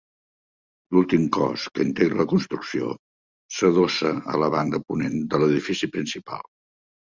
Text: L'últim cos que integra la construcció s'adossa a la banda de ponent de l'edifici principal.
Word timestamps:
L'últim 0.95 1.27
cos 1.35 1.65
que 1.75 1.85
integra 1.87 2.17
la 2.21 2.25
construcció 2.31 2.89
s'adossa 3.59 4.15
a 4.35 4.41
la 4.47 4.51
banda 4.59 4.79
de 4.83 4.91
ponent 4.91 5.21
de 5.37 5.45
l'edifici 5.45 5.93
principal. 5.99 6.53